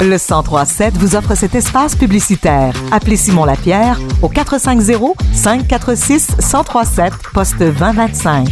Le 0.00 0.18
1037 0.18 0.96
vous 0.98 1.16
offre 1.16 1.34
cet 1.34 1.54
espace 1.54 1.96
publicitaire. 1.96 2.74
Appelez 2.90 3.16
Simon 3.16 3.44
Lapierre 3.44 3.98
au 4.22 4.28
450 4.28 5.16
546 5.32 6.36
1037 6.38 7.12
poste 7.32 7.58
2025. 7.58 8.48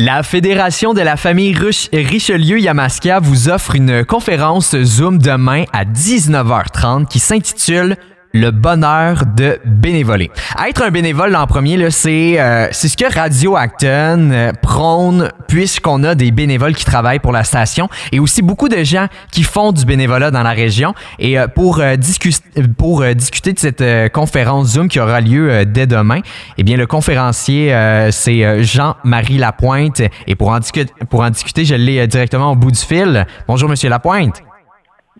La 0.00 0.22
Fédération 0.22 0.94
de 0.94 1.00
la 1.00 1.16
famille 1.16 1.56
Richelieu-Yamaska 1.92 3.18
vous 3.18 3.48
offre 3.48 3.74
une 3.74 4.04
conférence 4.04 4.76
Zoom 4.80 5.18
demain 5.18 5.64
à 5.72 5.84
19h30 5.84 7.08
qui 7.08 7.18
s'intitule 7.18 7.96
le 8.32 8.50
bonheur 8.50 9.22
de 9.36 9.58
bénévoler. 9.64 10.30
Être 10.66 10.82
un 10.82 10.90
bénévole 10.90 11.34
en 11.34 11.46
premier, 11.46 11.90
c'est 11.90 12.40
euh, 12.40 12.68
c'est 12.72 12.88
ce 12.88 12.96
que 12.96 13.12
Radio 13.12 13.56
Acton 13.56 14.30
euh, 14.30 14.52
prône 14.60 15.30
puisqu'on 15.48 16.04
a 16.04 16.14
des 16.14 16.30
bénévoles 16.30 16.74
qui 16.74 16.84
travaillent 16.84 17.18
pour 17.20 17.32
la 17.32 17.44
station 17.44 17.88
et 18.12 18.20
aussi 18.20 18.42
beaucoup 18.42 18.68
de 18.68 18.82
gens 18.84 19.06
qui 19.32 19.42
font 19.42 19.72
du 19.72 19.84
bénévolat 19.84 20.30
dans 20.30 20.42
la 20.42 20.50
région. 20.50 20.94
Et 21.18 21.38
euh, 21.38 21.46
pour, 21.48 21.82
discuter 21.96 22.62
pour 22.76 23.04
discuter 23.14 23.52
de 23.52 23.58
cette 23.58 24.12
conférence 24.12 24.68
Zoom 24.68 24.88
qui 24.88 25.00
aura 25.00 25.20
lieu 25.20 25.64
dès 25.64 25.86
demain, 25.86 26.20
eh 26.58 26.62
bien 26.62 26.76
le 26.76 26.86
conférencier 26.86 27.74
c'est 28.10 28.62
Jean-Marie 28.62 29.38
Lapointe 29.38 30.02
et 30.26 30.34
pour 30.34 30.48
en, 30.48 30.58
discuter 30.58 30.92
pour 31.08 31.20
en 31.20 31.30
discuter, 31.30 31.64
je 31.64 31.74
l'ai 31.74 32.06
directement 32.06 32.52
au 32.52 32.56
bout 32.56 32.70
du 32.70 32.78
fil. 32.78 33.26
Bonjour 33.46 33.68
Monsieur 33.68 33.88
Lapointe. 33.88 34.42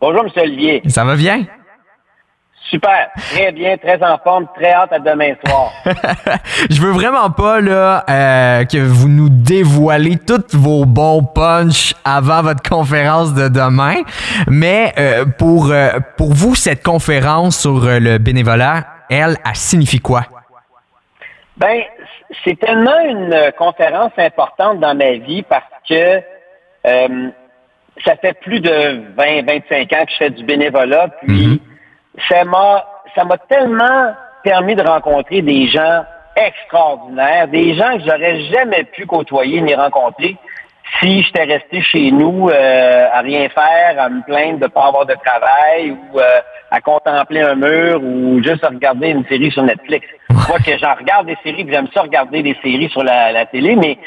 Bonjour 0.00 0.25
Monsieur 0.25 0.42
Olivier. 0.42 0.83
Ça 0.86 1.05
va 1.05 1.16
bien? 1.16 1.45
Super, 2.70 3.08
très 3.30 3.50
bien, 3.52 3.78
très 3.78 4.02
en 4.02 4.18
forme, 4.18 4.46
très 4.54 4.72
hâte 4.72 4.92
à 4.92 4.98
demain 4.98 5.32
soir. 5.46 5.72
je 6.70 6.80
veux 6.82 6.91
vraiment 6.91 7.30
pas 7.30 7.62
là 7.62 8.04
euh, 8.10 8.64
que 8.66 8.77
vous 8.77 9.08
nous 9.08 9.30
dévoilez 9.30 10.18
tous 10.18 10.54
vos 10.54 10.84
bons 10.84 11.22
punchs 11.22 11.94
avant 12.04 12.42
votre 12.42 12.62
conférence 12.62 13.32
de 13.32 13.48
demain, 13.48 14.02
mais 14.48 14.92
euh, 14.98 15.24
pour 15.38 15.70
euh, 15.70 15.92
pour 16.19 16.34
vous 16.34 16.55
cette 16.55 16.83
conférence 16.83 17.58
sur 17.58 17.80
le 17.86 18.19
bénévolat, 18.19 18.84
elle, 19.08 19.36
elle 19.47 19.55
signifie 19.55 20.00
quoi? 20.00 20.25
Ben, 21.56 21.80
c'est 22.44 22.58
tellement 22.60 23.00
une 23.00 23.50
conférence 23.56 24.12
importante 24.19 24.78
dans 24.80 24.94
ma 24.94 25.12
vie 25.12 25.42
parce 25.42 25.64
que 25.88 26.20
ça 28.05 28.16
fait 28.20 28.38
plus 28.42 28.60
de 28.60 29.14
20 29.16 29.47
25 29.47 29.92
ans 29.94 30.05
que 30.05 30.12
je 30.12 30.16
fais 30.19 30.30
du 30.30 30.44
bénévolat 30.44 31.08
puis 31.22 31.47
mm-hmm 31.47 31.67
ça 32.28 32.44
m'a 32.44 32.84
ça 33.14 33.24
m'a 33.24 33.38
tellement 33.38 34.14
permis 34.42 34.74
de 34.74 34.83
rencontrer 34.83 35.42
des 35.42 35.69
gens 35.69 36.05
extraordinaires, 36.36 37.48
des 37.48 37.75
gens 37.75 37.97
que 37.97 38.05
j'aurais 38.05 38.41
jamais 38.52 38.84
pu 38.84 39.06
côtoyer 39.06 39.60
ni 39.60 39.75
rencontrer 39.75 40.36
si 41.00 41.22
j'étais 41.22 41.44
resté 41.44 41.83
chez 41.83 42.10
nous 42.10 42.48
euh, 42.48 43.08
à 43.12 43.20
rien 43.20 43.48
faire, 43.50 44.00
à 44.00 44.08
me 44.08 44.22
plaindre 44.22 44.60
de 44.60 44.66
pas 44.69 44.86
avoir 44.86 45.05
de 45.05 45.14
travail 45.14 45.91
ou 45.91 46.19
euh, 46.19 46.41
à 46.70 46.80
contempler 46.80 47.42
un 47.42 47.55
mur 47.55 48.02
ou 48.02 48.42
juste 48.42 48.64
à 48.64 48.69
regarder 48.69 49.08
une 49.08 49.27
série 49.27 49.50
sur 49.50 49.62
Netflix. 49.62 50.06
Moi 50.30 50.58
que 50.64 50.78
j'en 50.78 50.94
regarde 50.94 51.27
des 51.27 51.36
séries, 51.42 51.66
j'aime 51.69 51.88
ça 51.92 52.03
regarder 52.03 52.42
des 52.42 52.56
séries 52.62 52.88
sur 52.88 53.03
la, 53.03 53.32
la 53.32 53.47
télé, 53.47 53.77
mais 53.77 53.98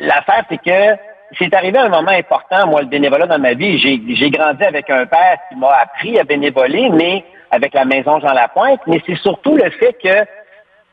l'affaire 0.00 0.44
c'est 0.48 0.58
que 0.58 1.13
c'est 1.38 1.54
arrivé 1.54 1.78
un 1.78 1.88
moment 1.88 2.10
important, 2.10 2.66
moi, 2.66 2.82
le 2.82 2.86
bénévolat 2.86 3.26
dans 3.26 3.38
ma 3.38 3.54
vie. 3.54 3.78
J'ai 3.78 4.30
grandi 4.30 4.64
avec 4.64 4.90
un 4.90 5.06
père 5.06 5.38
qui 5.48 5.56
m'a 5.56 5.70
appris 5.82 6.18
à 6.18 6.24
bénévoler, 6.24 6.88
mais 6.90 7.24
avec 7.50 7.74
la 7.74 7.84
maison 7.84 8.20
Jean 8.20 8.32
Lapointe, 8.32 8.80
mais 8.86 9.00
c'est 9.06 9.16
surtout 9.16 9.56
le 9.56 9.70
fait 9.70 9.94
que 10.02 10.24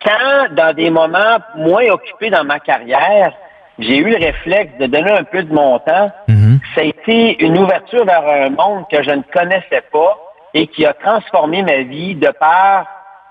quand, 0.04 0.54
dans 0.56 0.74
des 0.74 0.90
moments 0.90 1.38
moins 1.56 1.88
occupés 1.90 2.30
dans 2.30 2.44
ma 2.44 2.60
carrière, 2.60 3.34
j'ai 3.80 3.98
eu 3.98 4.10
le 4.10 4.18
réflexe 4.18 4.78
de 4.80 4.86
donner 4.86 5.12
un 5.12 5.24
peu 5.24 5.44
de 5.44 5.54
mon 5.54 5.80
temps, 5.80 6.12
mhm. 6.28 6.60
ça 6.76 6.82
a 6.82 6.84
été 6.84 7.44
une 7.44 7.58
ouverture 7.58 8.06
vers 8.06 8.28
un 8.28 8.50
monde 8.50 8.86
que 8.92 9.02
je 9.02 9.12
ne 9.12 9.22
connaissais 9.34 9.84
pas 9.92 10.18
et 10.54 10.68
qui 10.68 10.86
a 10.86 10.94
transformé 10.94 11.64
ma 11.64 11.78
vie 11.84 12.16
de 12.16 12.30
par 12.30 12.86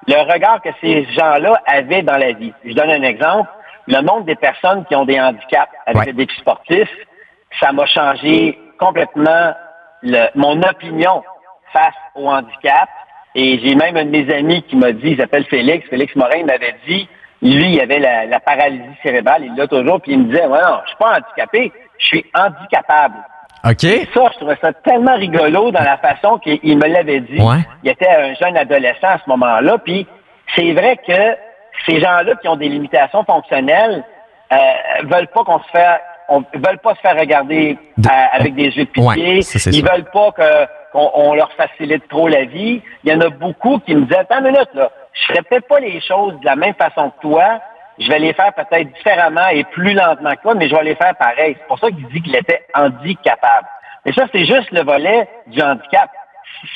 le 0.07 0.33
regard 0.33 0.61
que 0.63 0.71
ces 0.81 1.05
gens-là 1.13 1.61
avaient 1.67 2.03
dans 2.03 2.17
la 2.17 2.33
vie. 2.33 2.53
Je 2.65 2.73
donne 2.73 2.91
un 2.91 3.03
exemple. 3.03 3.49
Le 3.91 4.03
monde 4.03 4.25
des 4.25 4.37
personnes 4.37 4.85
qui 4.87 4.95
ont 4.95 5.05
des 5.05 5.21
handicaps 5.21 5.73
avec 5.85 6.05
des 6.05 6.25
défis 6.25 6.41
sportifs, 6.41 6.91
ça 7.61 7.73
m'a 7.73 7.87
changé 7.87 8.59
complètement 8.79 9.53
mon 10.35 10.63
opinion 10.63 11.23
face 11.73 11.95
au 12.15 12.29
handicap 12.29 12.89
et 13.35 13.61
j'ai 13.61 13.75
même 13.75 13.97
un 13.97 14.05
de 14.05 14.11
mes 14.11 14.33
amis 14.33 14.63
qui 14.63 14.77
m'a 14.77 14.93
dit, 14.93 15.11
il 15.11 15.17
s'appelle 15.17 15.45
Félix, 15.45 15.89
Félix 15.89 16.15
Morin, 16.17 16.39
il 16.39 16.47
m'avait 16.47 16.75
dit, 16.89 17.09
lui, 17.43 17.75
il 17.75 17.81
avait 17.81 17.99
la, 17.99 18.41
paralysie 18.41 18.85
cérébrale, 19.03 19.45
il 19.45 19.55
l'a 19.57 19.67
toujours, 19.67 20.01
puis 20.01 20.13
il 20.13 20.21
me 20.21 20.25
disait, 20.25 20.47
ouais, 20.47 20.61
non, 20.63 20.81
je 20.85 20.89
suis 20.89 20.99
pas 20.99 21.17
handicapé, 21.17 21.73
je 21.99 22.07
suis 22.07 22.25
handicapable. 22.35 23.17
OK. 23.65 23.85
Et 23.85 24.09
ça, 24.13 24.25
je 24.33 24.37
trouvais 24.39 24.59
ça 24.61 24.73
tellement 24.73 25.17
rigolo 25.17 25.71
dans 25.71 25.83
la 25.83 25.99
façon 25.99 26.39
qu'il 26.39 26.79
me 26.79 26.87
l'avait 26.87 27.21
dit. 27.21 27.39
Il 27.83 27.91
était 27.91 28.09
un 28.09 28.35
jeune 28.35 28.57
adolescent 28.57 29.09
à 29.09 29.19
ce 29.19 29.29
moment-là, 29.29 29.79
puis 29.79 30.07
c'est 30.57 30.73
vrai 30.73 30.97
que 30.97 31.37
ces 31.91 32.01
gens-là 32.01 32.35
qui 32.41 32.49
ont 32.49 32.57
des 32.57 32.69
limitations 32.69 33.25
fonctionnelles 33.25 34.05
euh, 34.53 34.57
veulent 35.05 35.29
pas 35.29 35.45
qu'on 35.45 35.61
se 35.61 35.69
fasse 35.71 36.01
on 36.31 36.45
veulent 36.55 36.79
pas 36.79 36.95
se 36.95 37.01
faire 37.01 37.19
regarder 37.19 37.77
euh, 37.99 38.09
avec 38.33 38.55
des 38.55 38.69
yeux 38.69 38.85
de 38.85 38.91
pitié. 38.91 39.41
Ils 39.67 39.85
veulent 39.85 40.11
pas 40.13 40.31
que 40.31 40.67
qu'on 40.93 41.35
leur 41.35 41.53
facilite 41.53 42.09
trop 42.09 42.27
la 42.27 42.45
vie. 42.45 42.83
Il 43.05 43.13
y 43.13 43.15
en 43.15 43.21
a 43.21 43.29
beaucoup 43.29 43.79
qui 43.79 43.95
me 43.95 44.03
disaient, 44.03 44.19
attends 44.19 44.39
une 44.39 44.47
minute, 44.47 44.71
là, 44.75 44.91
je 45.13 45.27
ferais 45.27 45.43
peut-être 45.43 45.69
pas 45.69 45.79
les 45.79 46.01
choses 46.01 46.39
de 46.41 46.45
la 46.45 46.57
même 46.57 46.75
façon 46.75 47.11
que 47.11 47.21
toi. 47.21 47.61
Je 47.99 48.09
vais 48.09 48.19
les 48.19 48.33
faire 48.33 48.53
peut-être 48.55 48.93
différemment 48.95 49.47
et 49.53 49.63
plus 49.65 49.93
lentement 49.93 50.31
que 50.31 50.43
toi, 50.43 50.55
mais 50.55 50.69
je 50.69 50.75
vais 50.75 50.83
les 50.83 50.95
faire 50.97 51.15
pareil. 51.17 51.57
C'est 51.59 51.67
pour 51.67 51.79
ça 51.79 51.89
qu'il 51.89 52.09
dit 52.09 52.23
qu'il 52.23 52.35
était 52.35 52.65
handicapable. 52.75 53.69
Et 54.07 54.13
ça, 54.13 54.25
c'est 54.33 54.47
juste 54.47 54.71
le 54.73 54.83
volet 54.83 55.29
du 55.47 55.61
handicap. 55.63 56.11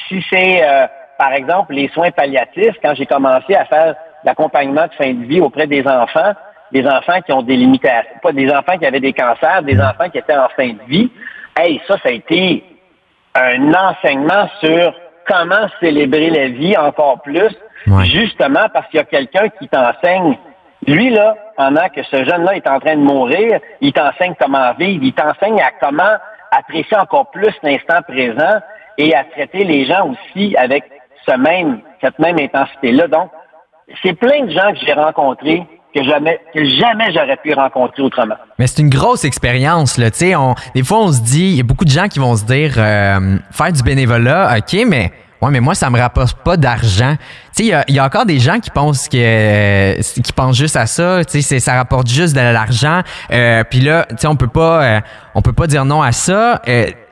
Si 0.08 0.24
c'est, 0.30 0.62
euh, 0.62 0.86
par 1.18 1.32
exemple, 1.32 1.74
les 1.74 1.88
soins 1.88 2.10
palliatifs, 2.10 2.76
quand 2.82 2.94
j'ai 2.94 3.06
commencé 3.06 3.54
à 3.54 3.64
faire 3.64 3.96
l'accompagnement 4.24 4.86
de 4.86 4.92
fin 4.94 5.12
de 5.12 5.24
vie 5.24 5.40
auprès 5.40 5.66
des 5.66 5.86
enfants, 5.86 6.32
des 6.72 6.86
enfants 6.86 7.20
qui 7.24 7.32
ont 7.32 7.42
des 7.42 7.56
limitations, 7.56 8.10
pas 8.22 8.32
des 8.32 8.50
enfants 8.50 8.78
qui 8.78 8.86
avaient 8.86 9.00
des 9.00 9.12
cancers, 9.12 9.62
des 9.62 9.80
enfants 9.80 10.08
qui 10.10 10.18
étaient 10.18 10.36
en 10.36 10.48
fin 10.56 10.68
de 10.68 10.82
vie. 10.88 11.10
Hey, 11.56 11.80
ça, 11.86 11.96
ça 12.02 12.08
a 12.08 12.12
été 12.12 12.64
un 13.34 13.72
enseignement 13.72 14.48
sur 14.60 14.94
comment 15.26 15.68
célébrer 15.80 16.30
la 16.30 16.48
vie 16.48 16.76
encore 16.76 17.20
plus, 17.22 17.54
justement 18.04 18.66
parce 18.72 18.86
qu'il 18.88 18.98
y 18.98 19.00
a 19.00 19.04
quelqu'un 19.04 19.48
qui 19.48 19.68
t'enseigne. 19.68 20.36
Lui, 20.86 21.10
là, 21.10 21.34
pendant 21.56 21.88
que 21.88 22.02
ce 22.02 22.24
jeune-là 22.24 22.56
est 22.56 22.68
en 22.68 22.78
train 22.78 22.96
de 22.96 23.00
mourir, 23.00 23.60
il 23.80 23.92
t'enseigne 23.92 24.34
comment 24.38 24.72
vivre, 24.74 25.02
il 25.02 25.12
t'enseigne 25.12 25.60
à 25.60 25.70
comment 25.80 26.16
apprécier 26.50 26.96
encore 26.96 27.30
plus 27.30 27.54
l'instant 27.62 28.02
présent 28.06 28.60
et 28.98 29.14
à 29.14 29.24
traiter 29.24 29.64
les 29.64 29.86
gens 29.86 30.10
aussi 30.10 30.56
avec 30.56 30.84
ce 31.26 31.36
même, 31.36 31.80
cette 32.02 32.18
même 32.18 32.38
intensité-là. 32.38 33.08
Donc, 33.08 33.30
c'est 34.02 34.14
plein 34.14 34.44
de 34.44 34.50
gens 34.50 34.72
que 34.72 34.78
j'ai 34.84 34.92
rencontrés 34.92 35.66
que 35.94 36.02
jamais, 36.02 36.40
que 36.52 36.64
jamais 36.64 37.12
j'aurais 37.12 37.36
pu 37.36 37.54
rencontrer 37.54 38.02
autrement. 38.02 38.34
Mais 38.58 38.66
c'est 38.66 38.82
une 38.82 38.90
grosse 38.90 39.24
expérience, 39.24 39.96
là. 39.96 40.10
Tu 40.10 40.18
sais, 40.18 40.34
des 40.74 40.82
fois, 40.82 40.98
on 40.98 41.12
se 41.12 41.20
dit, 41.20 41.50
il 41.50 41.56
y 41.56 41.60
a 41.60 41.62
beaucoup 41.62 41.84
de 41.84 41.90
gens 41.90 42.08
qui 42.08 42.18
vont 42.18 42.34
se 42.34 42.44
dire, 42.44 42.74
euh, 42.78 43.36
faire 43.52 43.72
du 43.72 43.82
bénévolat, 43.82 44.56
ok, 44.58 44.86
mais 44.88 45.12
Ouais, 45.42 45.50
mais 45.50 45.60
moi, 45.60 45.74
ça 45.74 45.90
me 45.90 45.98
rapporte 45.98 46.38
pas 46.38 46.56
d'argent. 46.56 47.16
Tu 47.54 47.66
sais, 47.66 47.84
il 47.88 47.94
y, 47.94 47.98
a 47.98 48.04
encore 48.04 48.24
des 48.24 48.38
gens 48.38 48.60
qui 48.60 48.70
pensent 48.70 49.10
que 49.10 50.00
qui 50.22 50.32
pensent 50.32 50.56
juste 50.56 50.74
à 50.74 50.86
ça. 50.86 51.22
Tu 51.22 51.42
sais, 51.42 51.60
ça 51.60 51.74
rapporte 51.74 52.06
juste 52.06 52.34
de 52.34 52.40
l'argent. 52.40 53.02
Euh, 53.30 53.62
puis 53.62 53.80
là, 53.80 54.06
tu 54.08 54.16
sais, 54.16 54.26
on 54.26 54.36
peut 54.36 54.48
pas, 54.48 54.82
euh, 54.82 55.00
on 55.34 55.42
peut 55.42 55.52
pas 55.52 55.66
dire 55.66 55.84
non 55.84 56.00
à 56.00 56.12
ça. 56.12 56.62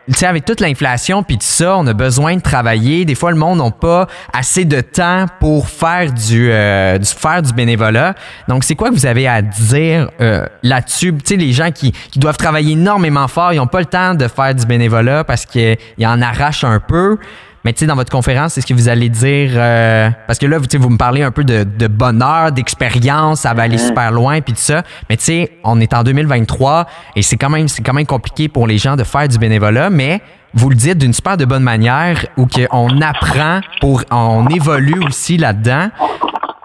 Euh, 0.09 0.13
tu 0.13 0.19
sais, 0.19 0.27
avec 0.27 0.45
toute 0.45 0.61
l'inflation 0.61 1.23
puis 1.23 1.39
tout 1.39 1.47
ça, 1.47 1.77
on 1.77 1.87
a 1.87 1.93
besoin 1.93 2.37
de 2.37 2.41
travailler. 2.41 3.05
Des 3.05 3.15
fois, 3.15 3.31
le 3.31 3.37
monde 3.37 3.59
n'a 3.59 3.71
pas 3.71 4.07
assez 4.33 4.65
de 4.65 4.81
temps 4.81 5.27
pour 5.41 5.69
faire 5.69 6.13
du, 6.13 6.51
euh, 6.51 6.99
faire 7.03 7.43
du 7.43 7.53
bénévolat. 7.53 8.15
Donc, 8.49 8.65
c'est 8.65 8.75
quoi 8.75 8.91
que 8.91 8.95
vous 8.95 9.07
avez 9.07 9.29
à 9.29 9.43
dire 9.43 10.11
euh, 10.21 10.47
là-dessus? 10.63 11.15
Tu 11.25 11.37
les 11.37 11.53
gens 11.53 11.71
qui, 11.71 11.93
qui 11.93 12.19
doivent 12.19 12.37
travailler 12.37 12.73
énormément 12.73 13.29
fort, 13.29 13.53
ils 13.53 13.57
n'ont 13.57 13.67
pas 13.67 13.81
le 13.81 13.87
temps 13.87 14.15
de 14.15 14.29
faire 14.29 14.55
du 14.55 14.67
bénévolat 14.67 15.25
parce 15.25 15.47
qu'ils 15.47 15.77
en 16.05 16.21
arrachent 16.21 16.65
un 16.65 16.81
peu. 16.81 17.19
Mais 17.65 17.73
tu 17.73 17.81
sais, 17.81 17.87
dans 17.87 17.95
votre 17.95 18.11
conférence, 18.11 18.59
est-ce 18.59 18.67
que 18.67 18.75
vous 18.75 18.89
allez 18.89 19.09
dire 19.09 19.51
euh, 19.55 20.11
parce 20.27 20.39
que 20.39 20.47
là, 20.47 20.59
vous, 20.59 20.67
vous 20.81 20.91
me 20.91 20.99
parlez 20.99 21.23
un 21.23 21.31
peu 21.31 21.45
de, 21.45 21.65
de 21.65 21.87
bonheur, 21.87 22.51
d'expérience, 22.51 23.41
ça 23.43 23.55
va 23.55 23.63
aller 23.63 23.79
super 23.79 24.11
loin 24.11 24.41
puis 24.41 24.53
tout 24.53 24.61
ça. 24.61 24.83
Mais 25.09 25.17
tu 25.17 25.25
sais, 25.25 25.59
on 25.63 25.81
est 25.81 25.95
en 25.95 26.03
2023 26.03 26.87
et 27.15 27.23
c'est 27.23 27.37
quand 27.37 27.51
même 27.51 27.69
c'est 27.69 27.83
quand 27.83 27.95
même 27.95 28.07
compliqué 28.07 28.49
pour 28.49 28.67
les 28.67 28.79
gens 28.79 28.97
de 28.97 29.05
faire 29.05 29.29
du 29.29 29.39
bénévolat, 29.39 29.91
mais 29.91 30.21
vous 30.55 30.69
le 30.69 30.77
dites 30.77 30.99
d'une 30.99 31.13
super 31.13 31.37
de 31.37 31.45
bonne 31.45 31.63
manière 31.63 32.27
où 32.37 32.47
qu'on 32.47 33.01
apprend 33.01 33.61
pour 33.81 34.03
on 34.11 34.47
évolue 34.49 35.03
aussi 35.07 35.37
là-dedans. 35.39 35.89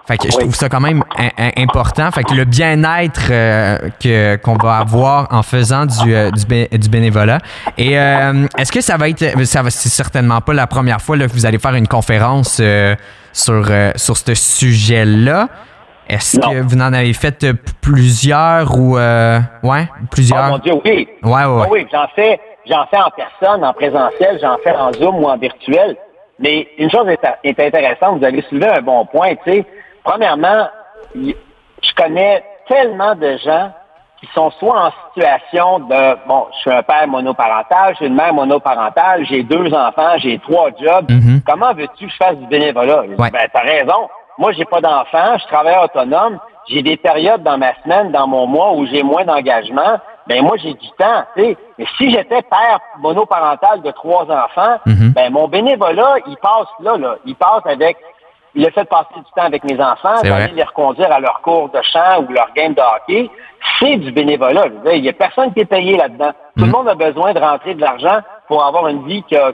Fait 0.08 0.16
que 0.16 0.30
je 0.32 0.38
trouve 0.38 0.54
ça 0.54 0.70
quand 0.70 0.80
même 0.80 1.04
important. 1.58 2.10
Fait 2.10 2.22
que 2.22 2.32
le 2.32 2.46
bien-être 2.46 3.28
euh, 3.30 3.76
que 4.02 4.36
qu'on 4.36 4.54
va 4.54 4.78
avoir 4.78 5.28
en 5.30 5.42
faisant 5.42 5.84
du, 5.84 6.14
euh, 6.14 6.30
du, 6.30 6.88
bénévolat. 6.88 7.40
Et 7.76 7.98
euh, 7.98 8.46
est-ce 8.56 8.72
que 8.72 8.80
ça 8.80 8.96
va 8.96 9.10
être, 9.10 9.38
ça 9.44 9.60
va, 9.60 9.68
c'est 9.68 9.90
certainement 9.90 10.40
pas 10.40 10.54
la 10.54 10.66
première 10.66 11.02
fois 11.02 11.18
là, 11.18 11.26
que 11.26 11.32
vous 11.32 11.44
allez 11.44 11.58
faire 11.58 11.74
une 11.74 11.86
conférence 11.86 12.62
sur 13.34 13.70
sur 13.96 14.16
ce 14.16 14.34
sujet-là. 14.34 15.48
Est-ce 16.08 16.40
que 16.40 16.62
vous 16.62 16.76
en 16.76 16.94
avez 16.94 17.12
fait 17.12 17.46
plusieurs 17.82 18.78
ou 18.78 18.94
ouais, 18.96 19.88
plusieurs? 20.10 20.46
Oh 20.46 20.52
mon 20.52 20.58
Dieu, 20.58 20.72
oui. 20.86 21.06
Ouais, 21.22 21.44
ouais. 21.44 21.66
oui, 21.70 21.86
j'en 21.92 22.08
fais, 22.16 22.40
j'en 22.66 22.86
fais 22.86 22.96
en 22.96 23.10
personne, 23.14 23.62
en 23.62 23.74
présentiel, 23.74 24.38
j'en 24.40 24.56
fais 24.64 24.72
en 24.72 24.90
Zoom 24.94 25.16
ou 25.16 25.26
en 25.26 25.36
virtuel. 25.36 25.98
Mais 26.38 26.68
une 26.78 26.90
chose 26.90 27.06
est, 27.08 27.60
intéressante, 27.60 28.20
vous 28.20 28.24
avez 28.24 28.42
soulevé 28.48 28.68
un 28.68 28.80
bon 28.80 29.04
point, 29.06 29.34
tu 29.44 29.52
sais. 29.52 29.66
Premièrement, 30.08 30.68
je 31.14 31.94
connais 31.94 32.42
tellement 32.66 33.14
de 33.14 33.36
gens 33.44 33.70
qui 34.18 34.26
sont 34.34 34.50
soit 34.52 34.86
en 34.86 34.90
situation 35.06 35.80
de, 35.80 36.26
bon, 36.26 36.46
je 36.54 36.58
suis 36.60 36.70
un 36.70 36.82
père 36.82 37.06
monoparental, 37.06 37.94
j'ai 37.98 38.06
une 38.06 38.14
mère 38.14 38.32
monoparentale, 38.32 39.26
j'ai 39.26 39.42
deux 39.42 39.72
enfants, 39.74 40.16
j'ai 40.16 40.38
trois 40.38 40.70
jobs. 40.80 41.10
Mm-hmm. 41.10 41.42
Comment 41.46 41.74
veux-tu 41.74 42.06
que 42.06 42.12
je 42.12 42.16
fasse 42.16 42.36
du 42.36 42.46
bénévolat? 42.46 43.02
Ben, 43.18 43.30
t'as 43.52 43.60
raison. 43.60 44.08
Moi, 44.38 44.52
j'ai 44.52 44.64
pas 44.64 44.80
d'enfants, 44.80 45.36
je 45.42 45.46
travaille 45.46 45.76
autonome, 45.84 46.38
j'ai 46.68 46.80
des 46.80 46.96
périodes 46.96 47.42
dans 47.42 47.58
ma 47.58 47.74
semaine, 47.82 48.10
dans 48.10 48.26
mon 48.26 48.46
mois 48.46 48.72
où 48.72 48.86
j'ai 48.86 49.02
moins 49.02 49.26
d'engagement. 49.26 49.98
Ben 50.26 50.42
moi, 50.42 50.56
j'ai 50.56 50.72
du 50.72 50.88
temps, 50.98 51.24
tu 51.36 51.42
sais. 51.42 51.56
Mais 51.76 51.86
si 51.98 52.10
j'étais 52.10 52.42
père 52.42 52.80
monoparental 52.98 53.82
de 53.82 53.90
trois 53.90 54.22
enfants, 54.22 54.78
mm-hmm. 54.86 55.12
ben 55.12 55.32
mon 55.32 55.48
bénévolat, 55.48 56.16
il 56.26 56.36
passe 56.38 56.68
là, 56.80 56.96
là. 56.96 57.16
Il 57.26 57.34
passe 57.34 57.66
avec 57.66 57.98
le 58.54 58.70
fait 58.70 58.84
de 58.84 58.88
passer 58.88 59.14
du 59.16 59.30
temps 59.36 59.46
avec 59.46 59.64
mes 59.64 59.80
enfants, 59.80 60.20
d'aller 60.22 60.52
les 60.54 60.62
reconduire 60.62 61.12
à 61.12 61.20
leur 61.20 61.40
cours 61.42 61.68
de 61.70 61.80
chant 61.82 62.22
ou 62.22 62.32
leur 62.32 62.52
game 62.54 62.74
de 62.74 62.80
hockey, 62.80 63.30
c'est 63.78 63.96
du 63.96 64.12
bénévolat. 64.12 64.66
Il 64.92 65.02
n'y 65.02 65.08
a 65.08 65.12
personne 65.12 65.52
qui 65.52 65.60
est 65.60 65.66
payé 65.66 65.96
là-dedans. 65.96 66.32
Tout 66.56 66.64
le 66.64 66.66
mm. 66.66 66.70
monde 66.70 66.88
a 66.88 66.94
besoin 66.94 67.32
de 67.32 67.38
rentrer 67.38 67.74
de 67.74 67.80
l'argent 67.80 68.20
pour 68.46 68.64
avoir 68.64 68.88
une 68.88 69.06
vie 69.06 69.22
qui 69.24 69.36
a, 69.36 69.52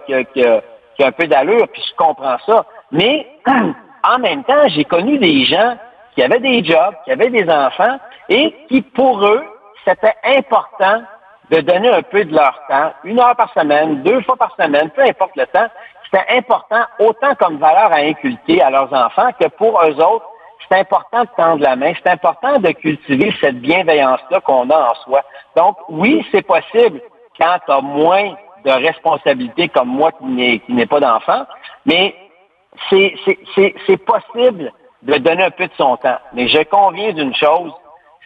un 1.00 1.12
peu 1.12 1.26
d'allure, 1.26 1.67
puis 1.73 1.82
je 1.88 1.96
comprends 1.96 2.37
ça. 2.46 2.64
Mais 2.93 3.26
en 3.46 4.19
même 4.19 4.44
temps, 4.44 4.69
j'ai 4.69 4.85
connu 4.85 5.19
des 5.19 5.44
gens 5.44 5.76
qui 6.14 6.23
avaient 6.23 6.41
des 6.41 6.64
jobs, 6.64 6.94
qui 7.05 7.11
avaient 7.11 7.31
des 7.31 7.49
enfants, 7.50 7.99
et 8.29 8.55
qui, 8.69 8.82
pour 8.82 9.25
eux, 9.26 9.44
c'était 9.85 10.14
important 10.25 11.02
de 11.50 11.61
donner 11.61 11.88
un 11.88 12.02
peu 12.02 12.25
de 12.25 12.35
leur 12.35 12.58
temps, 12.69 12.93
une 13.05 13.20
heure 13.20 13.37
par 13.37 13.52
semaine, 13.52 14.02
deux 14.02 14.20
fois 14.23 14.37
par 14.37 14.55
semaine, 14.56 14.91
peu 14.91 15.02
importe 15.02 15.37
le 15.37 15.46
temps, 15.46 15.69
c'était 16.05 16.37
important 16.37 16.82
autant 16.99 17.35
comme 17.35 17.58
valeur 17.58 17.93
à 17.93 17.96
inculquer 17.96 18.62
à 18.62 18.70
leurs 18.70 18.93
enfants 18.93 19.31
que 19.38 19.49
pour 19.49 19.81
eux 19.82 20.00
autres, 20.00 20.26
c'est 20.69 20.79
important 20.79 21.23
de 21.23 21.29
tendre 21.37 21.62
la 21.62 21.76
main, 21.76 21.93
c'est 21.94 22.11
important 22.11 22.58
de 22.58 22.70
cultiver 22.70 23.35
cette 23.41 23.61
bienveillance-là 23.61 24.41
qu'on 24.41 24.70
a 24.70 24.91
en 24.91 24.94
soi. 25.05 25.23
Donc, 25.56 25.76
oui, 25.88 26.26
c'est 26.32 26.46
possible 26.46 27.00
quand 27.38 27.58
tu 27.67 27.73
as 27.73 27.81
moins 27.81 28.35
de 28.64 28.70
responsabilités 28.70 29.69
comme 29.69 29.88
moi 29.88 30.12
qui 30.12 30.25
n'ai 30.73 30.87
pas 30.87 31.00
d'enfant, 31.00 31.44
mais 31.85 32.14
c'est 32.88 33.96
possible 34.06 34.73
de 35.02 35.14
donner 35.19 35.44
un 35.44 35.50
peu 35.50 35.67
de 35.67 35.75
son 35.76 35.99
temps. 35.99 36.17
Mais 36.32 36.49
je 36.49 36.62
conviens 36.62 37.12
d'une 37.12 37.35
chose, 37.35 37.73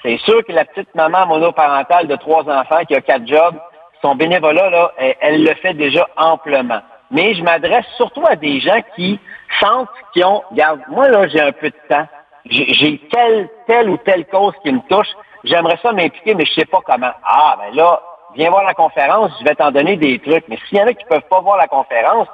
c'est 0.02 0.18
sûr 0.18 0.44
que 0.44 0.52
la 0.52 0.64
petite 0.64 0.94
maman 0.94 1.26
monoparentale 1.26 2.06
de 2.06 2.16
trois 2.16 2.48
enfants 2.48 2.84
qui 2.86 2.94
a 2.94 3.00
quatre 3.00 3.26
jobs, 3.26 3.56
son 4.02 4.14
bénévolat, 4.14 4.70
là, 4.70 4.92
elle 5.20 5.42
le 5.42 5.54
fait 5.54 5.74
déjà 5.74 6.08
amplement 6.16 6.80
mais 7.10 7.34
je 7.34 7.42
m'adresse 7.42 7.86
surtout 7.96 8.24
à 8.26 8.36
des 8.36 8.60
gens 8.60 8.80
qui 8.94 9.18
sentent 9.60 9.88
qu'ils 10.12 10.24
ont, 10.24 10.42
regarde, 10.50 10.80
moi 10.88 11.08
là, 11.08 11.26
j'ai 11.28 11.40
un 11.40 11.52
peu 11.52 11.70
de 11.70 11.76
temps, 11.88 12.06
j'ai 12.46 13.00
telle, 13.10 13.48
telle 13.66 13.90
ou 13.90 13.96
telle 13.98 14.26
cause 14.26 14.54
qui 14.62 14.72
me 14.72 14.80
touche, 14.88 15.08
j'aimerais 15.44 15.78
ça 15.82 15.92
m'impliquer, 15.92 16.34
mais 16.34 16.44
je 16.44 16.54
sais 16.54 16.66
pas 16.66 16.80
comment. 16.84 17.12
Ah, 17.24 17.56
ben 17.58 17.74
là, 17.74 18.00
viens 18.34 18.50
voir 18.50 18.64
la 18.64 18.74
conférence, 18.74 19.32
je 19.40 19.44
vais 19.44 19.54
t'en 19.54 19.70
donner 19.70 19.96
des 19.96 20.18
trucs. 20.18 20.46
Mais 20.48 20.58
s'il 20.68 20.78
y 20.78 20.82
en 20.82 20.86
a 20.86 20.94
qui 20.94 21.04
peuvent 21.06 21.28
pas 21.30 21.40
voir 21.40 21.56
la 21.56 21.66
conférence, 21.66 22.28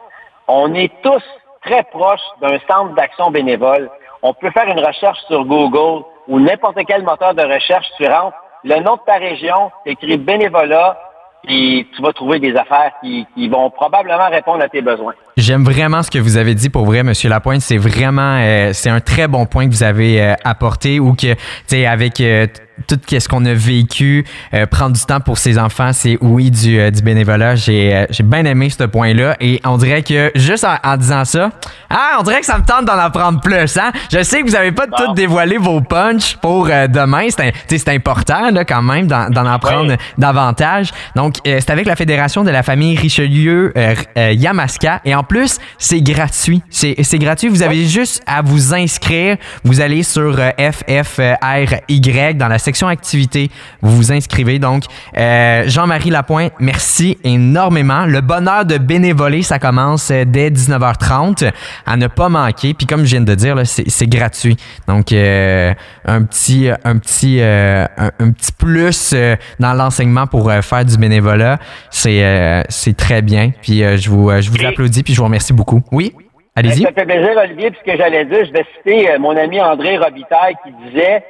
on 0.49 0.75
est 0.75 0.93
tous 1.03 1.23
très 1.65 1.83
proches 1.85 2.21
d'un 2.41 2.59
centre 2.69 2.95
d'action 2.95 3.31
bénévole. 3.31 3.91
On 4.23 4.35
peut 4.35 4.51
faire 4.51 4.69
une 4.69 4.85
recherche 4.85 5.19
sur 5.27 5.45
Google 5.45 6.05
ou 6.29 6.41
n'importe 6.41 6.79
quel 6.87 7.03
moteur 7.03 7.35
de 7.35 7.43
recherche, 7.43 7.87
tu 7.97 8.07
rentres, 8.07 8.37
le 8.65 8.77
nom 8.83 8.97
de 8.97 9.01
ta 9.07 9.15
région, 9.15 9.71
écrit 9.85 10.17
bénévolat, 10.17 10.99
puis 11.47 11.87
tu 11.95 12.03
vas 12.03 12.13
trouver 12.13 12.39
des 12.39 12.57
affaires 12.57 12.93
qui, 13.03 13.27
vont 13.49 13.71
probablement 13.71 14.31
répondre 14.31 14.63
à 14.63 14.69
tes 14.69 14.81
besoins. 14.81 15.13
J'aime 15.37 15.65
vraiment 15.65 16.03
ce 16.03 16.11
que 16.11 16.19
vous 16.19 16.37
avez 16.39 16.55
dit 16.55 16.71
pour 16.71 16.87
vrai, 16.87 17.03
Monsieur 17.03 17.29
Lapointe. 17.29 17.61
C'est 17.61 17.77
vraiment, 17.77 18.39
euh, 18.41 18.71
c'est 18.73 18.89
un 18.89 19.01
très 19.01 19.29
bon 19.29 19.45
point 19.45 19.67
que 19.67 19.73
vous 19.73 19.83
avez 19.83 20.23
euh, 20.23 20.35
apporté 20.45 21.01
ou 21.01 21.13
que, 21.13 21.35
tu 21.35 21.39
sais, 21.67 21.87
avec 21.87 22.21
euh, 22.21 22.47
tout 22.87 22.99
ce 23.09 23.29
qu'on 23.29 23.45
a 23.45 23.55
vécu, 23.55 24.25
euh, 24.53 24.67
prendre 24.67 24.97
du 24.97 25.05
temps 25.05 25.21
pour 25.21 25.39
ses 25.39 25.59
enfants, 25.59 25.93
c'est 25.93 26.19
oui 26.21 26.51
du, 26.51 26.79
euh, 26.79 26.91
du 26.91 27.03
bénévolat. 27.03 27.55
Euh, 27.69 28.07
j'ai 28.11 28.23
bien 28.23 28.45
aimé 28.45 28.71
ce 28.71 28.85
point-là 28.85 29.37
et 29.41 29.61
on 29.65 29.77
dirait 29.77 30.03
que 30.03 30.31
juste 30.35 30.67
en, 30.83 30.97
disant 30.97 31.25
ça, 31.25 31.51
ah, 31.97 32.17
on 32.19 32.23
dirait 32.23 32.41
que 32.41 32.47
ça 32.47 32.59
me 32.59 32.65
tente 32.65 32.85
d'en 32.85 32.99
apprendre 32.99 33.41
plus. 33.41 33.77
Hein? 33.77 33.93
Je 34.13 34.23
sais 34.23 34.43
que 34.43 34.49
vous 34.49 34.57
avez 34.57 34.73
pas 34.73 34.87
tout 34.87 35.15
dévoilé 35.15 35.57
vos 35.57 35.81
punchs 35.81 36.37
pour 36.37 36.67
demain. 36.67 37.29
C'est 37.69 37.89
important 37.89 38.51
là, 38.51 38.65
quand 38.65 38.83
même 38.83 39.07
d'en 39.07 39.47
apprendre 39.47 39.95
davantage. 40.19 40.91
Donc, 41.15 41.37
c'est 41.45 41.71
avec 41.71 41.87
la 41.87 41.97
Fédération 41.97 42.45
de 42.45 42.51
la 42.51 42.63
famille 42.63 42.97
Richelieu 42.97 43.73
Yamaska 44.17 45.01
et 45.05 45.15
en 45.15 45.23
plus, 45.23 45.59
c'est 45.79 46.01
gratuit. 46.01 46.63
C'est 46.71 47.19
gratuit. 47.19 47.49
Vous 47.49 47.63
avez 47.63 47.87
juste 47.87 48.23
à 48.27 48.43
vous 48.43 48.75
inscrire. 48.75 49.37
Vous 49.65 49.81
allez 49.81 50.03
sur 50.03 50.37
FFRY 50.37 52.35
dans 52.35 52.49
la 52.49 52.59
section 52.59 52.89
activité, 52.89 53.51
vous 53.83 53.97
vous 53.97 54.13
inscrivez. 54.13 54.59
Donc, 54.59 54.85
euh, 55.17 55.65
Jean-Marie 55.67 56.11
Lapointe, 56.11 56.53
merci 56.59 57.19
énormément. 57.25 58.07
Le 58.07 58.21
bonheur 58.21 58.65
de 58.65 58.79
bénévoler, 58.79 59.43
ça 59.43 59.59
commence 59.59 60.11
euh, 60.11 60.25
dès 60.27 60.51
19h30 60.51 61.51
à 61.87 61.97
ne 61.97 62.07
pas 62.07 62.29
manquer. 62.29 62.75
Puis 62.75 62.87
comme 62.87 63.05
je 63.05 63.11
viens 63.11 63.21
de 63.21 63.35
dire, 63.35 63.57
c'est 63.65 64.09
gratuit. 64.09 64.57
Donc, 64.89 65.13
euh, 65.13 65.73
un 66.05 66.23
petit, 66.25 66.69
un 66.85 66.99
petit, 66.99 67.41
un, 67.43 68.33
petit 68.33 68.53
plus 68.53 69.15
dans 69.59 69.73
l'enseignement 69.75 70.27
pour 70.27 70.51
faire 70.53 70.85
du 70.85 70.97
bénévolat, 70.97 71.59
c'est 71.91 72.65
c'est 72.69 72.97
très 72.97 73.23
bien. 73.23 73.53
Puis 73.63 73.79
je 73.79 74.11
vous, 74.11 74.31
je 74.41 74.51
vous 74.51 74.67
applaudis 74.67 75.03
puis 75.03 75.15
je 75.15 75.19
vous 75.19 75.25
remercie 75.25 75.53
beaucoup. 75.53 75.83
Oui? 75.93 76.15
Allez-y. 76.57 76.83
Ça 76.83 76.93
fait 76.93 77.05
plaisir, 77.05 77.33
Olivier. 77.37 77.71
Puis 77.71 77.81
ce 77.85 77.93
que 77.93 77.97
j'allais 77.97 78.25
dire, 78.27 78.45
je 78.45 78.53
vais 78.53 78.65
citer 78.77 79.19
mon 79.19 79.37
ami 79.37 79.61
André 79.61 79.99
Robitaille 79.99 80.55
qui 80.65 80.73
disait 80.89 81.25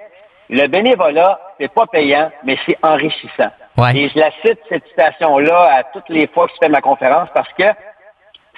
le 0.50 0.66
bénévolat, 0.66 1.40
c'est 1.58 1.72
pas 1.72 1.86
payant, 1.86 2.30
mais 2.44 2.58
c'est 2.66 2.76
enrichissant. 2.82 3.50
Et 3.94 4.08
je 4.08 4.18
la 4.18 4.30
cite, 4.42 4.58
cette 4.68 4.86
citation-là, 4.88 5.78
à 5.78 5.82
toutes 5.84 6.08
les 6.08 6.26
fois 6.28 6.46
que 6.46 6.52
je 6.52 6.58
fais 6.64 6.68
ma 6.68 6.80
conférence 6.80 7.28
parce 7.34 7.52
que 7.58 7.64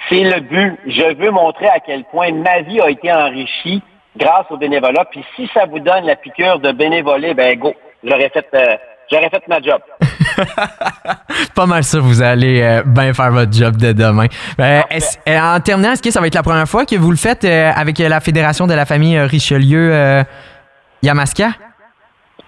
c'est 0.08 0.22
le 0.22 0.40
but. 0.40 0.78
Je 0.86 1.14
veux 1.16 1.30
montrer 1.30 1.68
à 1.68 1.80
quel 1.80 2.04
point 2.04 2.32
ma 2.32 2.60
vie 2.62 2.80
a 2.80 2.90
été 2.90 3.12
enrichie 3.12 3.82
grâce 4.16 4.46
au 4.50 4.56
bénévolat. 4.56 5.04
Puis 5.10 5.24
si 5.34 5.48
ça 5.52 5.66
vous 5.66 5.80
donne 5.80 6.04
la 6.04 6.16
piqûre 6.16 6.58
de 6.58 6.72
bénévoler, 6.72 7.34
ben 7.34 7.58
go, 7.58 7.74
j'aurais 8.02 8.30
fait, 8.30 8.46
euh, 8.54 8.76
j'aurais 9.10 9.30
fait 9.30 9.46
ma 9.48 9.60
job. 9.60 9.80
pas 11.54 11.66
mal 11.66 11.84
ça, 11.84 11.98
vous 11.98 12.22
allez 12.22 12.62
euh, 12.62 12.82
bien 12.84 13.12
faire 13.14 13.30
votre 13.30 13.52
job 13.52 13.76
de 13.76 13.92
demain. 13.92 14.26
Euh, 14.60 14.80
en 15.28 15.60
terminant, 15.60 15.92
est-ce 15.92 16.02
que 16.02 16.10
ça 16.10 16.20
va 16.20 16.26
être 16.26 16.34
la 16.34 16.42
première 16.42 16.68
fois 16.68 16.84
que 16.84 16.96
vous 16.96 17.10
le 17.10 17.16
faites 17.16 17.44
avec 17.44 17.98
la 17.98 18.20
Fédération 18.20 18.66
de 18.66 18.74
la 18.74 18.86
famille 18.86 19.18
Richelieu 19.18 20.24
Yamaska? 21.02 21.48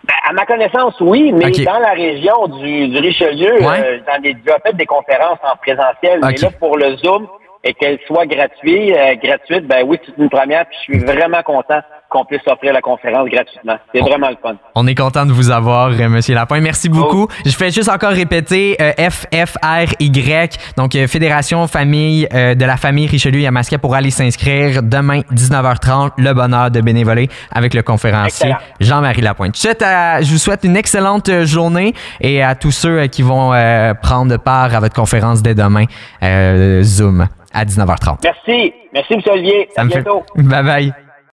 Ben, 0.09 0.15
à 0.27 0.33
ma 0.33 0.47
connaissance, 0.47 0.95
oui, 1.01 1.33
mais 1.33 1.51
dans 1.51 1.79
la 1.81 1.91
région 1.91 2.47
du, 2.47 2.97
Richelieu, 2.99 3.57
euh, 3.61 3.99
j'en 4.07 4.23
ai 4.23 4.33
déjà 4.33 4.59
fait 4.65 4.75
des 4.75 4.87
conférences 4.87 5.39
en 5.43 5.55
présentiel. 5.57 6.21
Mais 6.23 6.33
là, 6.33 6.49
pour 6.59 6.79
le 6.79 6.97
Zoom, 6.97 7.27
et 7.69 7.75
qu'elle 7.75 7.99
soit 8.07 8.25
gratuite, 8.25 8.97
euh, 8.97 9.15
gratuite, 9.23 9.67
ben 9.67 9.85
oui, 9.87 9.99
c'est 10.05 10.17
une 10.17 10.31
première, 10.31 10.65
puis 10.65 10.77
je 10.79 10.93
suis 10.95 11.05
vraiment 11.05 11.43
content 11.43 11.83
qu'on 12.09 12.25
puisse 12.25 12.41
offrir 12.47 12.73
la 12.73 12.81
conférence 12.81 13.29
gratuitement. 13.29 13.77
C'est 13.95 14.01
vraiment 14.01 14.31
le 14.31 14.37
fun. 14.43 14.55
On 14.75 14.87
est 14.87 14.95
content 14.95 15.27
de 15.27 15.33
vous 15.33 15.51
avoir, 15.51 15.91
euh, 15.91 16.09
Monsieur 16.09 16.35
Lapin. 16.35 16.61
Merci 16.61 16.89
beaucoup. 16.89 17.29
Oh. 17.29 17.43
Je 17.45 17.51
fais 17.51 17.71
juste 17.71 17.89
encore 17.89 18.13
répéter 18.13 18.77
euh, 18.81 18.93
FFRY, 19.11 20.11
donc 20.77 20.95
euh, 20.95 21.07
Fédération 21.07 21.67
Famille 21.67 22.27
de 22.31 22.65
la 22.65 22.77
famille 22.77 23.07
Richelieu 23.07 23.41
Yamaska 23.41 23.79
pour 23.79 23.95
aller 23.95 24.11
s'inscrire 24.11 24.83
demain 24.83 25.21
19h30. 25.33 26.13
Le 26.17 26.33
bonheur 26.33 26.71
de 26.71 26.81
bénévoler 26.81 27.29
avec 27.53 27.75
le 27.75 27.83
conférencier 27.83 28.55
Jean-Marie 28.81 29.21
Lapointe. 29.21 29.57
Je, 29.57 29.69
je 29.69 30.31
vous 30.31 30.39
souhaite 30.39 30.65
une 30.65 30.77
excellente 30.77 31.31
journée 31.45 31.95
et 32.21 32.43
à 32.43 32.55
tous 32.55 32.71
ceux 32.71 33.07
qui 33.07 33.23
vont 33.23 33.53
prendre 34.03 34.37
part 34.39 34.75
à 34.75 34.81
votre 34.81 34.95
conférence 34.95 35.43
dès 35.43 35.55
demain 35.55 35.85
Zoom 36.83 37.29
à 37.53 37.65
19h30. 37.65 38.19
Merci. 38.23 38.73
Merci, 38.93 39.15
M. 39.15 39.21
Olivier. 39.31 39.69
à 39.77 39.85
bientôt. 39.85 40.25
Bye 40.37 40.63
bye. 40.65 41.08